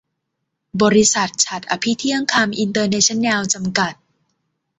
[0.81, 3.93] บริษัท ฉัตรอภิเที่ยงค่ำอินเตอร์เนชั่นแนล จำกัด